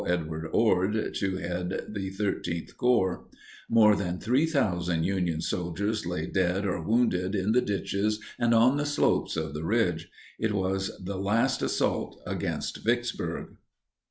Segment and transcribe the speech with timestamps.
[0.07, 3.27] Edward Ord to head the XIII Corps.
[3.69, 8.85] More than 3,000 Union soldiers lay dead or wounded in the ditches and on the
[8.87, 10.09] slopes of the ridge.
[10.39, 13.57] It was the last assault against Vicksburg.